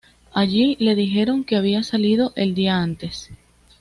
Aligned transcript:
Allí 0.33 0.77
le 0.79 0.95
dijeron 0.95 1.43
que 1.43 1.55
había 1.55 1.83
salido 1.83 2.33
el 2.35 2.55
día 2.55 2.77
antes. 2.81 3.29